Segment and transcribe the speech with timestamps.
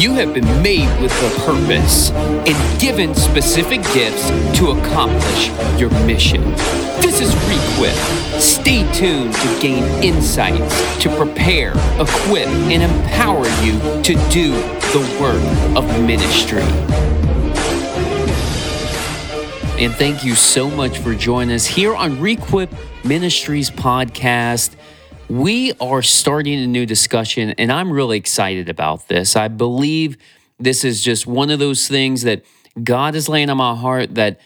[0.00, 6.40] You have been made with a purpose and given specific gifts to accomplish your mission.
[7.02, 7.94] This is Requip.
[8.40, 14.52] Stay tuned to gain insights to prepare, equip, and empower you to do
[14.94, 16.62] the work of ministry.
[19.78, 22.72] And thank you so much for joining us here on Requip
[23.04, 24.76] Ministries podcast.
[25.30, 29.36] We are starting a new discussion, and I'm really excited about this.
[29.36, 30.16] I believe
[30.58, 32.42] this is just one of those things that
[32.82, 34.40] God is laying on my heart that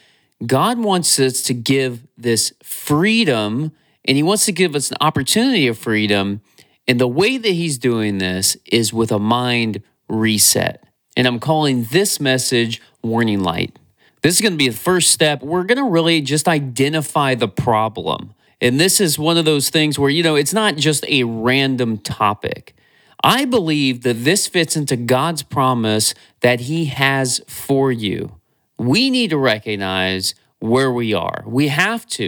[0.45, 3.71] God wants us to give this freedom,
[4.07, 6.41] and He wants to give us an opportunity of freedom.
[6.87, 10.83] And the way that He's doing this is with a mind reset.
[11.17, 13.75] And I'm calling this message Warning Light.
[14.21, 15.41] This is going to be the first step.
[15.41, 18.35] We're going to really just identify the problem.
[18.65, 21.99] And this is one of those things where, you know, it's not just a random
[21.99, 22.75] topic.
[23.23, 28.39] I believe that this fits into God's promise that He has for you.
[28.79, 31.43] We need to recognize where we are.
[31.45, 32.27] We have to.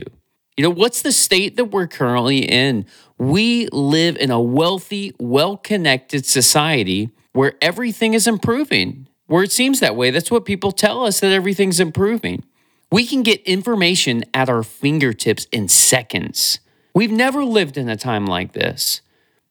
[0.56, 2.86] You know, what's the state that we're currently in?
[3.18, 9.80] We live in a wealthy, well connected society where everything is improving, where it seems
[9.80, 10.12] that way.
[10.12, 12.44] That's what people tell us that everything's improving.
[12.90, 16.60] We can get information at our fingertips in seconds.
[16.94, 19.02] We've never lived in a time like this.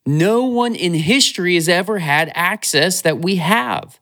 [0.06, 4.00] No one in history has ever had access that we have.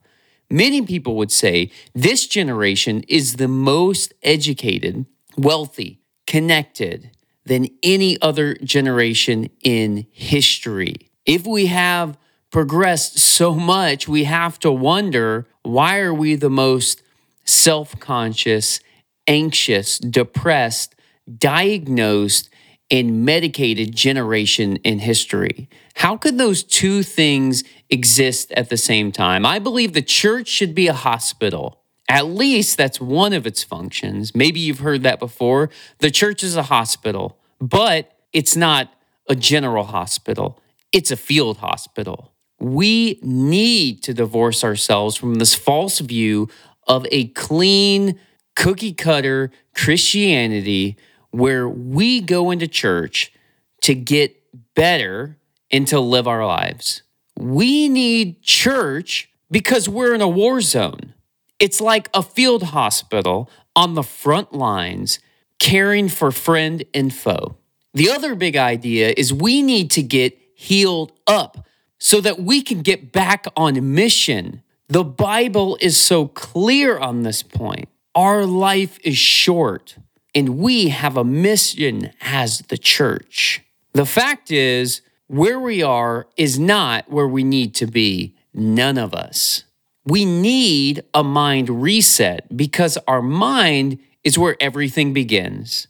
[0.49, 5.05] Many people would say this generation is the most educated,
[5.37, 7.11] wealthy, connected
[7.45, 11.11] than any other generation in history.
[11.25, 12.17] If we have
[12.51, 17.01] progressed so much, we have to wonder why are we the most
[17.43, 18.79] self-conscious
[19.27, 20.95] anxious, depressed,
[21.37, 22.49] diagnosed,
[22.91, 25.67] and medicated generation in history.
[25.95, 29.45] How could those two things exist at the same time?
[29.45, 31.81] I believe the church should be a hospital.
[32.07, 34.35] At least that's one of its functions.
[34.35, 35.71] Maybe you've heard that before.
[35.99, 38.93] The church is a hospital, but it's not
[39.27, 40.59] a general hospital,
[40.91, 42.31] it's a field hospital.
[42.59, 46.49] We need to divorce ourselves from this false view
[46.87, 48.19] of a clean,
[48.55, 50.97] cookie cutter Christianity
[51.31, 53.33] where we go into church
[53.81, 54.35] to get
[54.73, 55.37] better
[55.71, 57.03] and to live our lives.
[57.37, 61.13] We need church because we're in a war zone.
[61.59, 65.19] It's like a field hospital on the front lines
[65.59, 67.57] caring for friend and foe.
[67.93, 71.65] The other big idea is we need to get healed up
[71.97, 74.61] so that we can get back on mission.
[74.87, 77.89] The Bible is so clear on this point.
[78.15, 79.97] Our life is short,
[80.33, 83.61] and we have a mission as the church.
[83.91, 89.13] The fact is, where we are is not where we need to be, none of
[89.13, 89.63] us.
[90.05, 95.87] We need a mind reset because our mind is where everything begins.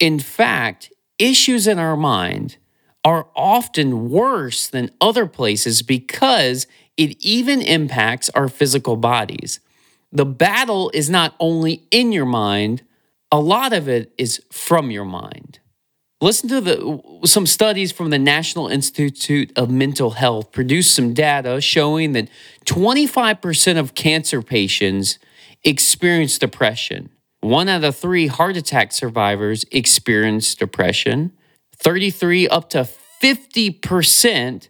[0.00, 2.56] In fact, issues in our mind
[3.04, 6.66] are often worse than other places because
[6.96, 9.60] it even impacts our physical bodies
[10.12, 12.82] the battle is not only in your mind,
[13.30, 15.60] a lot of it is from your mind.
[16.20, 21.60] Listen to the some studies from the National Institute of Mental Health produced some data
[21.60, 22.28] showing that
[22.66, 25.18] 25% of cancer patients
[25.64, 27.08] experience depression.
[27.40, 31.32] One out of 3 heart attack survivors experience depression.
[31.76, 32.86] 33 up to
[33.22, 34.68] 50%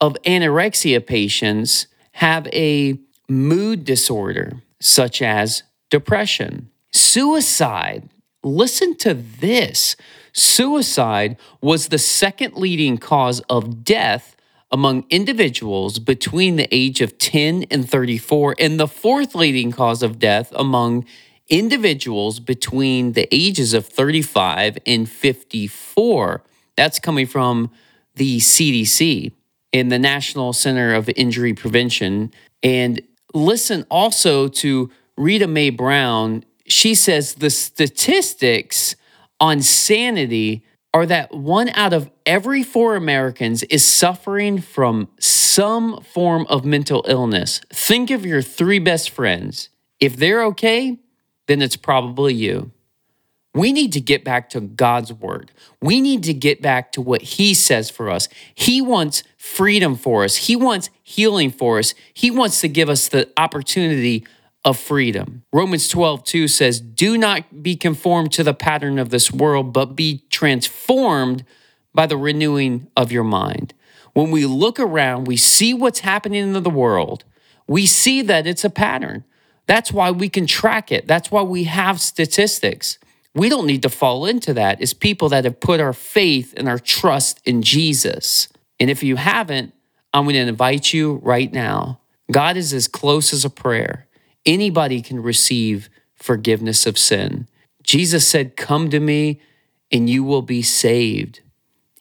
[0.00, 2.98] of anorexia patients have a
[3.28, 6.70] mood disorder such as depression.
[6.92, 8.08] Suicide,
[8.42, 9.96] listen to this.
[10.32, 14.36] Suicide was the second leading cause of death
[14.70, 20.18] among individuals between the age of 10 and 34, and the fourth leading cause of
[20.18, 21.04] death among
[21.48, 26.42] individuals between the ages of 35 and 54.
[26.76, 27.70] That's coming from
[28.14, 29.32] the CDC
[29.72, 32.32] in the National Center of Injury Prevention.
[32.62, 33.02] And
[33.34, 36.44] listen also to Rita Mae Brown.
[36.66, 38.96] She says the statistics
[39.40, 40.64] on sanity
[40.94, 47.04] are that one out of every four Americans is suffering from some form of mental
[47.08, 47.60] illness.
[47.72, 49.70] Think of your three best friends.
[50.00, 50.98] If they're okay,
[51.46, 52.72] then it's probably you.
[53.54, 55.52] We need to get back to God's word.
[55.80, 58.28] We need to get back to what He says for us.
[58.54, 61.94] He wants freedom for us, He wants healing for us.
[62.14, 64.26] He wants to give us the opportunity
[64.64, 65.42] of freedom.
[65.52, 69.96] Romans 12, 2 says, Do not be conformed to the pattern of this world, but
[69.96, 71.44] be transformed
[71.92, 73.74] by the renewing of your mind.
[74.12, 77.24] When we look around, we see what's happening in the world
[77.66, 79.24] we see that it's a pattern.
[79.66, 81.06] That's why we can track it.
[81.06, 82.98] That's why we have statistics.
[83.34, 86.68] We don't need to fall into that as people that have put our faith and
[86.68, 88.48] our trust in Jesus.
[88.78, 89.72] And if you haven't,
[90.12, 92.00] I'm going to invite you right now.
[92.30, 94.06] God is as close as a prayer.
[94.44, 97.48] Anybody can receive forgiveness of sin.
[97.82, 99.40] Jesus said, Come to me
[99.90, 101.40] and you will be saved.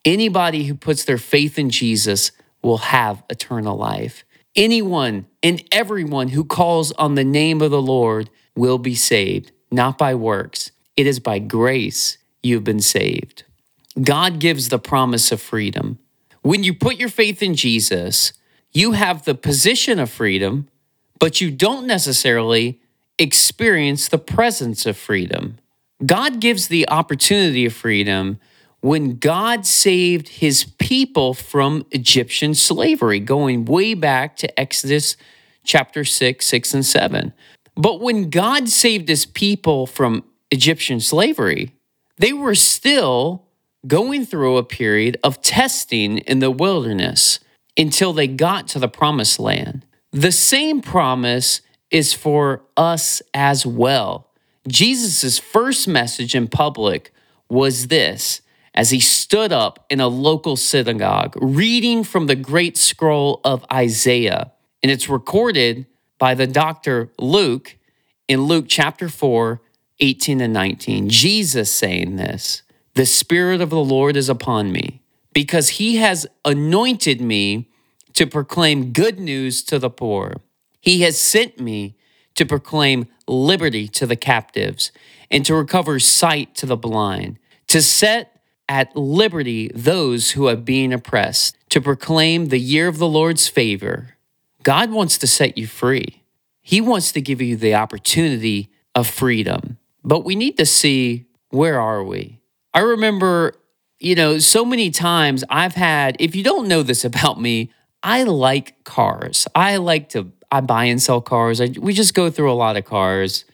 [0.04, 2.32] Anybody who puts their faith in Jesus
[2.62, 4.26] will have eternal life.
[4.56, 9.98] Anyone and everyone who calls on the name of the Lord will be saved, not
[9.98, 10.72] by works.
[10.96, 13.44] It is by grace you've been saved.
[14.02, 16.00] God gives the promise of freedom.
[16.42, 18.34] When you put your faith in Jesus,
[18.72, 20.68] you have the position of freedom,
[21.20, 22.80] but you don't necessarily
[23.20, 25.58] experience the presence of freedom.
[26.06, 28.40] God gives the opportunity of freedom
[28.80, 35.16] when God saved his people from Egyptian slavery, going way back to Exodus
[35.64, 37.34] chapter 6, 6, and 7.
[37.76, 41.74] But when God saved his people from Egyptian slavery,
[42.18, 43.48] they were still
[43.88, 47.40] going through a period of testing in the wilderness
[47.78, 49.86] until they got to the promised land.
[50.12, 54.28] The same promise is for us as well.
[54.68, 57.14] Jesus' first message in public
[57.50, 58.42] was this
[58.74, 64.52] as he stood up in a local synagogue reading from the great scroll of Isaiah.
[64.82, 65.88] And it's recorded
[66.18, 67.78] by the doctor Luke
[68.28, 69.60] in Luke chapter 4,
[70.02, 71.10] 18 and 19.
[71.10, 72.64] Jesus saying this
[72.96, 75.02] The Spirit of the Lord is upon me
[75.34, 77.70] because he has anointed me
[78.14, 80.42] to proclaim good news to the poor.
[80.82, 81.96] He has sent me
[82.36, 84.92] to proclaim liberty to the captives
[85.30, 90.94] and to recover sight to the blind, to set at liberty those who are being
[90.94, 94.16] oppressed, to proclaim the year of the Lord's favor.
[94.64, 96.24] God wants to set you free.
[96.62, 99.78] He wants to give you the opportunity of freedom.
[100.04, 102.40] But we need to see where are we?
[102.74, 103.54] I remember,
[104.00, 107.72] you know, so many times I've had, if you don't know this about me,
[108.04, 109.48] I like cars.
[109.54, 111.62] I like to I buy and sell cars.
[111.62, 113.46] I, we just go through a lot of cars.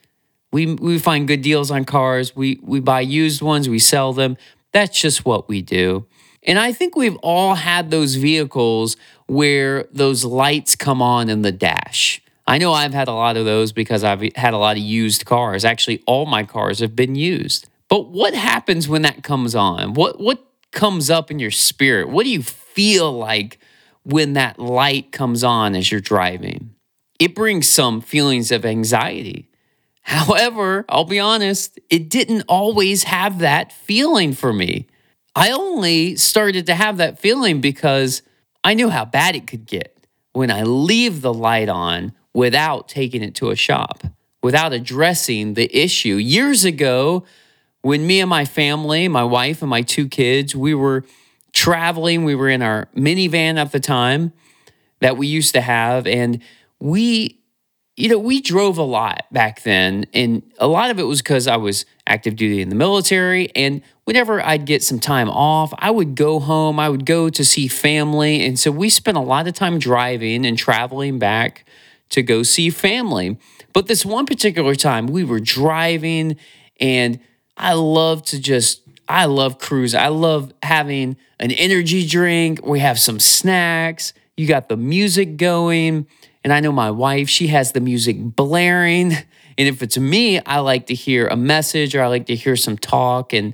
[0.52, 2.36] We we find good deals on cars.
[2.36, 4.38] We we buy used ones, we sell them.
[4.72, 6.08] That's just what we do.
[6.44, 8.96] And I think we've all had those vehicles
[9.28, 12.22] where those lights come on in the dash.
[12.48, 15.26] I know I've had a lot of those because I've had a lot of used
[15.26, 15.66] cars.
[15.66, 17.68] Actually, all my cars have been used.
[17.90, 19.94] But what happens when that comes on?
[19.94, 22.10] What what comes up in your spirit?
[22.10, 23.60] What do you feel like
[24.04, 26.74] when that light comes on as you're driving?
[27.20, 29.50] It brings some feelings of anxiety.
[30.04, 34.88] However, I'll be honest, it didn't always have that feeling for me.
[35.36, 38.22] I only started to have that feeling because
[38.64, 39.98] I knew how bad it could get
[40.32, 44.04] when I leave the light on without taking it to a shop,
[44.44, 46.18] without addressing the issue.
[46.18, 47.26] Years ago,
[47.82, 51.04] when me and my family, my wife and my two kids, we were
[51.52, 54.34] traveling, we were in our minivan at the time
[55.00, 56.40] that we used to have, and
[56.80, 57.42] we
[57.96, 61.48] you know, we drove a lot back then, and a lot of it was because
[61.48, 63.50] I was active duty in the military.
[63.56, 67.44] And whenever I'd get some time off, I would go home, I would go to
[67.44, 68.46] see family.
[68.46, 71.66] And so we spent a lot of time driving and traveling back
[72.10, 73.38] to go see family.
[73.74, 76.38] But this one particular time, we were driving,
[76.80, 77.20] and
[77.56, 79.96] I love to just, I love cruise.
[79.96, 82.66] I love having an energy drink.
[82.66, 84.14] We have some snacks.
[84.36, 86.08] You got the music going
[86.48, 89.12] and I know my wife, she has the music blaring.
[89.12, 92.56] And if it's me, I like to hear a message or I like to hear
[92.56, 93.54] some talk and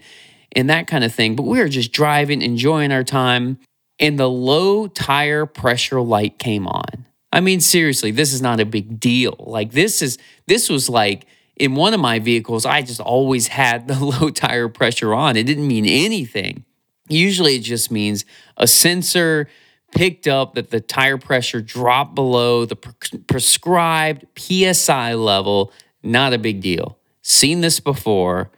[0.55, 1.35] and that kind of thing.
[1.35, 3.57] But we were just driving, enjoying our time,
[3.99, 7.07] and the low tire pressure light came on.
[7.33, 9.35] I mean, seriously, this is not a big deal.
[9.39, 11.25] Like this is this was like
[11.55, 15.35] in one of my vehicles, I just always had the low tire pressure on.
[15.35, 16.63] It didn't mean anything.
[17.09, 18.23] Usually it just means
[18.55, 19.49] a sensor
[19.95, 25.73] picked up that the tire pressure dropped below the pre- prescribed PSI level.
[26.03, 26.99] Not a big deal.
[27.23, 28.51] Seen this before.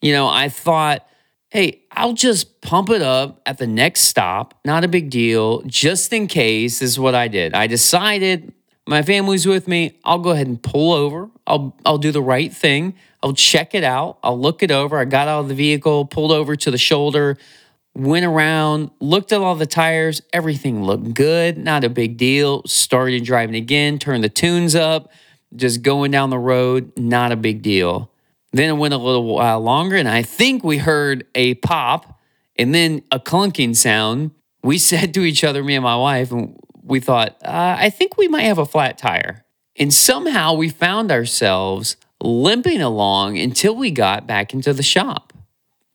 [0.00, 1.06] You know, I thought,
[1.50, 4.58] hey, I'll just pump it up at the next stop.
[4.64, 5.62] Not a big deal.
[5.62, 7.54] Just in case, this is what I did.
[7.54, 8.52] I decided
[8.86, 9.98] my family's with me.
[10.04, 11.28] I'll go ahead and pull over.
[11.46, 12.94] I'll I'll do the right thing.
[13.22, 14.18] I'll check it out.
[14.22, 14.98] I'll look it over.
[14.98, 17.36] I got out of the vehicle, pulled over to the shoulder,
[17.94, 22.62] went around, looked at all the tires, everything looked good, not a big deal.
[22.64, 25.12] Started driving again, turned the tunes up,
[25.54, 28.10] just going down the road, not a big deal.
[28.52, 32.20] Then it went a little while longer, and I think we heard a pop
[32.56, 34.32] and then a clunking sound.
[34.62, 38.16] We said to each other, me and my wife, and we thought, uh, I think
[38.16, 39.44] we might have a flat tire.
[39.76, 45.32] And somehow we found ourselves limping along until we got back into the shop.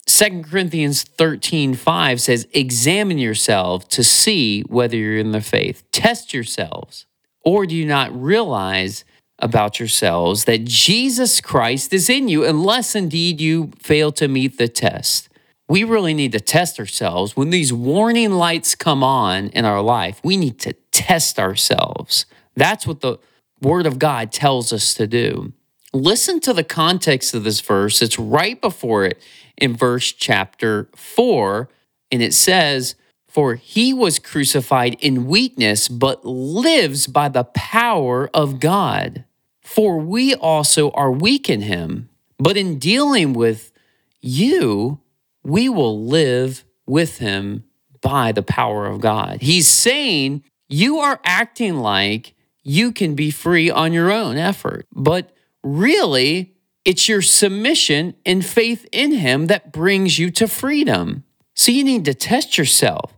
[0.08, 5.84] 2 Corinthians 13 5 says, Examine yourself to see whether you're in the faith.
[5.92, 7.06] Test yourselves.
[7.44, 9.04] Or do you not realize
[9.40, 14.68] about yourselves that Jesus Christ is in you, unless indeed you fail to meet the
[14.68, 15.30] test?
[15.68, 17.36] We really need to test ourselves.
[17.36, 22.26] When these warning lights come on in our life, we need to test ourselves.
[22.56, 23.18] That's what the
[23.62, 25.54] Word of God tells us to do.
[25.92, 28.02] Listen to the context of this verse.
[28.02, 29.20] It's right before it
[29.58, 31.70] in verse chapter 4,
[32.12, 32.96] and it says,
[33.36, 39.26] For he was crucified in weakness, but lives by the power of God.
[39.62, 42.08] For we also are weak in him,
[42.40, 43.74] but in dealing with
[44.22, 45.02] you,
[45.44, 47.66] we will live with him
[48.00, 49.42] by the power of God.
[49.42, 55.36] He's saying you are acting like you can be free on your own effort, but
[55.62, 56.54] really,
[56.86, 61.26] it's your submission and faith in Him that brings you to freedom.
[61.54, 63.12] So you need to test yourself.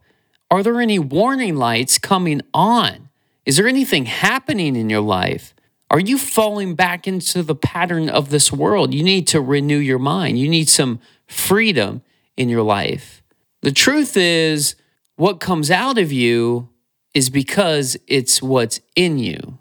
[0.49, 3.09] Are there any warning lights coming on?
[3.45, 5.53] Is there anything happening in your life?
[5.89, 8.93] Are you falling back into the pattern of this world?
[8.93, 10.39] You need to renew your mind.
[10.39, 12.01] You need some freedom
[12.35, 13.21] in your life.
[13.61, 14.75] The truth is,
[15.15, 16.69] what comes out of you
[17.13, 19.57] is because it's what's in you.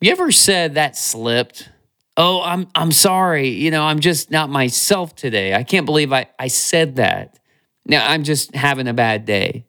[0.00, 1.68] You ever said that slipped?
[2.16, 5.54] oh, I'm I'm sorry, you know, I'm just not myself today.
[5.54, 7.38] I can't believe I, I said that.
[7.86, 9.66] Now I'm just having a bad day.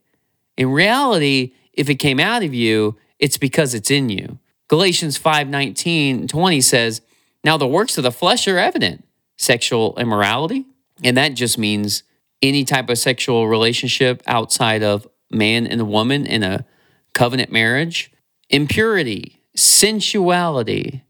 [0.57, 4.39] In reality, if it came out of you, it's because it's in you.
[4.67, 7.01] Galatians 5 19, 20 says,
[7.43, 9.05] Now the works of the flesh are evident
[9.37, 10.65] sexual immorality.
[11.03, 12.03] And that just means
[12.41, 16.65] any type of sexual relationship outside of man and woman in a
[17.13, 18.11] covenant marriage,
[18.49, 21.03] impurity, sensuality,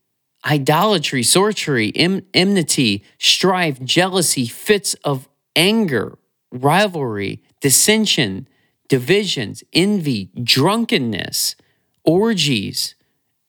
[0.46, 6.18] idolatry, sorcery, em- enmity, strife, jealousy, fits of anger,
[6.52, 8.48] rivalry, dissension,
[8.94, 11.56] divisions, envy, drunkenness,
[12.04, 12.94] orgies,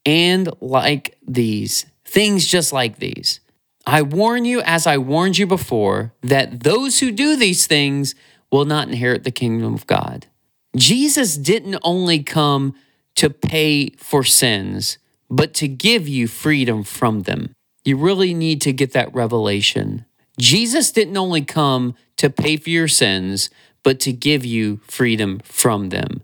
[0.06, 3.40] and like these, things just like these.
[3.86, 8.14] I warn you, as I warned you before, that those who do these things
[8.50, 10.28] will not inherit the kingdom of God.
[10.76, 12.74] Jesus didn't only come
[13.16, 14.96] to pay for sins,
[15.28, 17.52] but to give you freedom from them.
[17.84, 20.06] You really need to get that revelation.
[20.40, 23.50] Jesus didn't only come to pay for your sins,
[23.84, 26.22] but to give you freedom from them.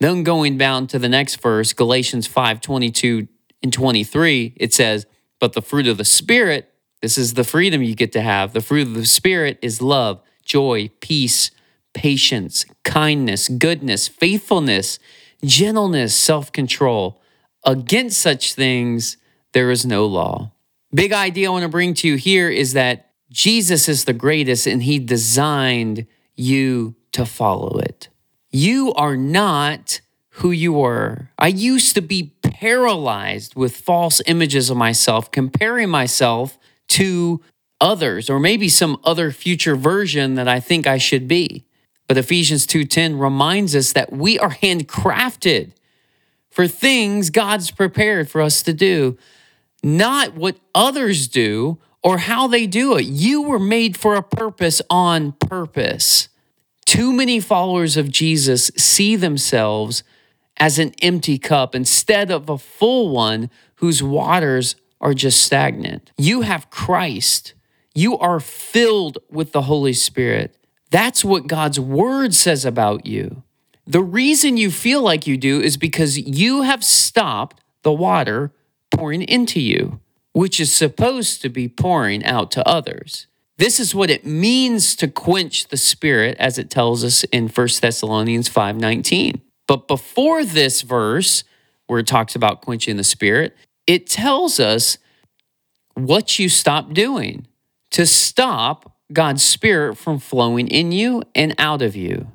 [0.00, 3.28] Then going down to the next verse, Galatians 5 22
[3.62, 5.06] and 23, it says,
[5.40, 6.70] But the fruit of the Spirit,
[7.00, 8.52] this is the freedom you get to have.
[8.52, 11.50] The fruit of the Spirit is love, joy, peace,
[11.94, 14.98] patience, kindness, goodness, faithfulness,
[15.42, 17.22] gentleness, self control.
[17.64, 19.16] Against such things,
[19.52, 20.52] there is no law.
[20.92, 24.66] Big idea I want to bring to you here is that Jesus is the greatest
[24.66, 28.08] and he designed you to follow it.
[28.50, 30.00] You are not
[30.30, 31.30] who you were.
[31.38, 37.40] I used to be paralyzed with false images of myself, comparing myself to
[37.80, 41.64] others or maybe some other future version that I think I should be.
[42.06, 45.72] But Ephesians 2:10 reminds us that we are handcrafted
[46.50, 49.18] for things God's prepared for us to do,
[49.82, 53.04] not what others do or how they do it.
[53.04, 56.28] You were made for a purpose on purpose.
[56.84, 60.04] Too many followers of Jesus see themselves
[60.56, 66.12] as an empty cup instead of a full one whose waters are just stagnant.
[66.16, 67.54] You have Christ.
[67.92, 70.56] You are filled with the Holy Spirit.
[70.92, 73.42] That's what God's word says about you.
[73.84, 78.52] The reason you feel like you do is because you have stopped the water
[78.92, 79.98] pouring into you,
[80.36, 83.26] which is supposed to be pouring out to others.
[83.56, 87.80] This is what it means to quench the spirit as it tells us in 1
[87.80, 89.40] Thessalonians 5:19.
[89.66, 91.42] But before this verse
[91.86, 94.98] where it talks about quenching the spirit, it tells us
[95.94, 97.46] what you stop doing
[97.92, 102.30] to stop God's spirit from flowing in you and out of you.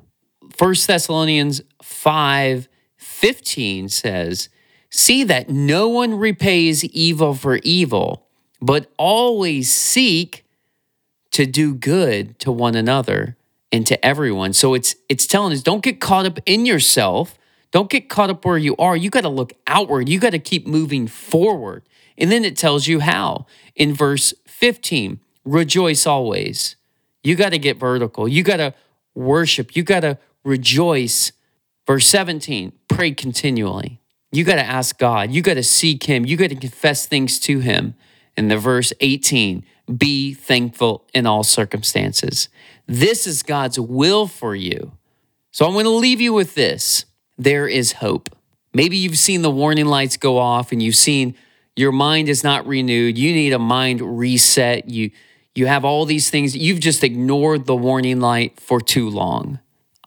[0.58, 4.48] 1 Thessalonians 5 15 says,
[4.94, 8.26] See that no one repays evil for evil,
[8.60, 10.44] but always seek
[11.30, 13.38] to do good to one another
[13.72, 14.52] and to everyone.
[14.52, 17.38] So it's it's telling us don't get caught up in yourself.
[17.70, 18.94] Don't get caught up where you are.
[18.94, 20.10] You got to look outward.
[20.10, 21.84] You got to keep moving forward.
[22.18, 23.46] And then it tells you how.
[23.74, 26.76] In verse 15, rejoice always.
[27.22, 28.28] You got to get vertical.
[28.28, 28.74] You got to
[29.14, 29.74] worship.
[29.74, 31.32] You got to rejoice.
[31.86, 34.01] Verse 17, pray continually.
[34.32, 35.30] You got to ask God.
[35.30, 36.24] You got to seek Him.
[36.24, 37.94] You got to confess things to Him.
[38.36, 39.62] In the verse 18,
[39.94, 42.48] be thankful in all circumstances.
[42.86, 44.92] This is God's will for you.
[45.50, 47.04] So I'm going to leave you with this
[47.36, 48.30] there is hope.
[48.72, 51.34] Maybe you've seen the warning lights go off and you've seen
[51.76, 53.18] your mind is not renewed.
[53.18, 54.88] You need a mind reset.
[54.88, 55.10] You
[55.54, 56.56] you have all these things.
[56.56, 59.60] You've just ignored the warning light for too long.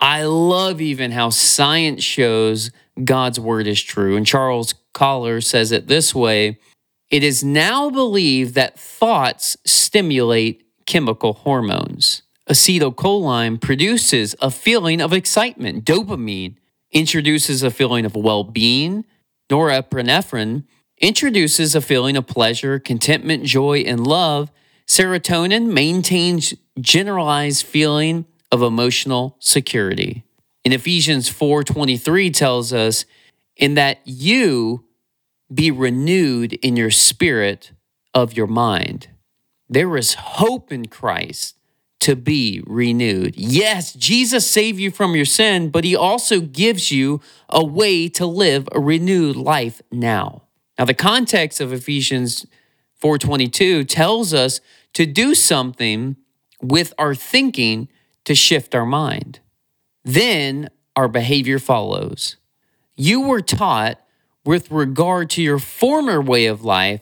[0.05, 2.69] I love even how science shows
[3.03, 4.15] God's word is true.
[4.15, 6.59] And Charles Collar says it this way
[7.09, 12.21] It is now believed that thoughts stimulate chemical hormones.
[12.47, 16.57] Acetylcholine produces a feeling of excitement, dopamine
[16.91, 19.05] introduces a feeling of well being,
[19.49, 20.65] norepinephrine
[21.01, 24.51] introduces a feeling of pleasure, contentment, joy, and love.
[24.85, 30.23] Serotonin maintains generalized feeling of emotional security.
[30.63, 33.03] In Ephesians 4:23 tells us
[33.57, 34.85] in that you
[35.53, 37.71] be renewed in your spirit
[38.13, 39.09] of your mind.
[39.67, 41.57] There is hope in Christ
[41.99, 43.35] to be renewed.
[43.35, 47.19] Yes, Jesus saved you from your sin, but he also gives you
[47.49, 50.43] a way to live a renewed life now.
[50.79, 52.45] Now the context of Ephesians
[52.95, 54.61] 4:22 tells us
[54.93, 56.15] to do something
[56.61, 57.89] with our thinking
[58.25, 59.39] to shift our mind.
[60.03, 62.37] Then our behavior follows.
[62.95, 63.99] You were taught
[64.45, 67.01] with regard to your former way of life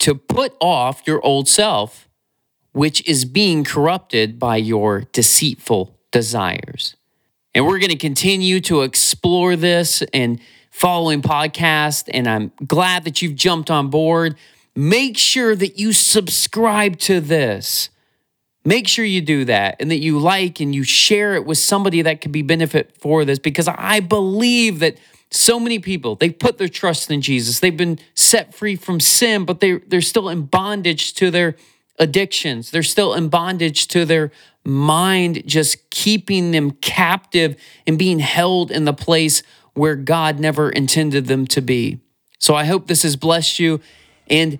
[0.00, 2.08] to put off your old self,
[2.72, 6.96] which is being corrupted by your deceitful desires.
[7.54, 10.40] And we're going to continue to explore this and
[10.70, 12.10] following podcast.
[12.12, 14.36] And I'm glad that you've jumped on board
[14.76, 17.90] make sure that you subscribe to this.
[18.64, 22.02] Make sure you do that and that you like and you share it with somebody
[22.02, 24.96] that could be benefit for this because I believe that
[25.30, 27.60] so many people they put their trust in Jesus.
[27.60, 31.56] They've been set free from sin, but they they're still in bondage to their
[31.98, 32.70] addictions.
[32.70, 34.30] They're still in bondage to their
[34.64, 39.42] mind just keeping them captive and being held in the place
[39.74, 42.00] where God never intended them to be.
[42.38, 43.80] So I hope this has blessed you
[44.28, 44.58] and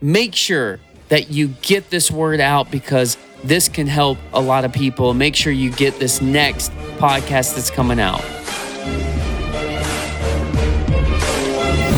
[0.00, 0.80] make sure
[1.12, 5.12] that you get this word out because this can help a lot of people.
[5.12, 8.22] Make sure you get this next podcast that's coming out.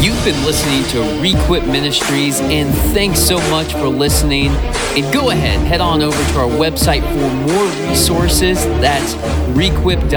[0.05, 4.49] You've been listening to Requip Ministries, and thanks so much for listening.
[4.49, 8.67] And go ahead, head on over to our website for more resources.
[8.83, 9.15] That's
[9.57, 10.13] requip.org,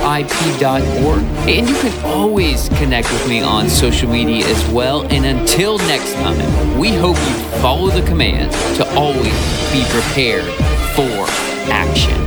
[0.00, 1.22] re-quip.org.
[1.46, 5.02] And you can always connect with me on social media as well.
[5.08, 9.34] And until next time, we hope you follow the command to always
[9.72, 10.44] be prepared
[10.94, 11.26] for
[11.70, 12.25] action.